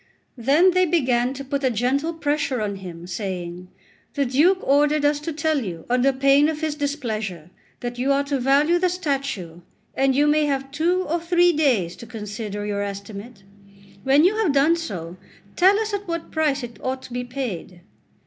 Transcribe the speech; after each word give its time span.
Then 0.39 0.71
they 0.71 0.87
began 0.87 1.31
to 1.35 1.43
put 1.45 1.63
a 1.63 1.69
gentle 1.69 2.11
pressure 2.11 2.59
on 2.59 2.77
him, 2.77 3.05
saying: 3.05 3.67
"The 4.15 4.25
Duke 4.25 4.57
ordered 4.63 5.05
us 5.05 5.19
to 5.19 5.31
tell 5.31 5.63
you, 5.63 5.85
under 5.91 6.11
pain 6.11 6.49
of 6.49 6.61
his 6.61 6.73
displeasure, 6.73 7.51
that 7.81 7.99
you 7.99 8.11
are 8.11 8.23
to 8.23 8.39
value 8.39 8.79
the 8.79 8.89
statue, 8.89 9.59
and 9.93 10.15
you 10.15 10.25
may 10.25 10.45
have 10.47 10.71
two 10.71 11.03
or 11.03 11.19
three 11.19 11.53
days 11.53 11.95
to 11.97 12.07
consider 12.07 12.65
your 12.65 12.81
estimate. 12.81 13.43
When 14.03 14.23
you 14.25 14.37
have 14.37 14.53
done 14.53 14.75
so, 14.75 15.17
tell 15.55 15.79
us 15.79 15.93
at 15.93 16.07
what 16.07 16.31
price 16.31 16.63
it 16.63 16.79
ought 16.81 17.03
to 17.03 17.13
be 17.13 17.23
paid." 17.23 17.81